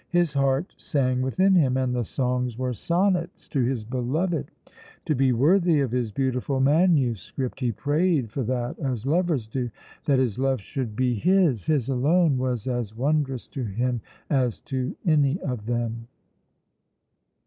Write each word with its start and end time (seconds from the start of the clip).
His 0.09 0.33
heart 0.33 0.73
sang 0.77 1.21
within 1.21 1.53
him, 1.53 1.77
and 1.77 1.93
the 1.93 2.03
songs 2.03 2.57
were 2.57 2.73
sonnets 2.73 3.47
to 3.49 3.61
his 3.63 3.85
beloved. 3.85 4.49
To 5.05 5.13
be 5.13 5.31
worthy 5.31 5.79
of 5.79 5.91
his 5.91 6.11
beautiful 6.11 6.59
manuscript 6.59 7.59
he 7.59 7.71
prayed 7.71 8.31
for 8.31 8.41
that 8.45 8.79
as 8.79 9.05
lovers 9.05 9.45
do; 9.45 9.69
that 10.05 10.17
his 10.17 10.39
love 10.39 10.59
should 10.59 10.95
be 10.95 11.13
his, 11.13 11.67
his 11.67 11.87
alone, 11.87 12.39
was 12.39 12.67
as 12.67 12.95
wondrous 12.95 13.45
to 13.49 13.63
him 13.63 14.01
as 14.27 14.59
to 14.61 14.95
any 15.05 15.39
of 15.41 15.67
them. 15.67 16.07